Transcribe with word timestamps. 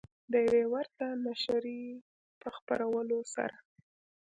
د 0.31 0.33
یوې 0.45 0.63
ورته 0.73 1.05
نشریې 1.25 1.87
په 2.41 2.47
خپرولو 2.55 3.17
سره 3.35 3.55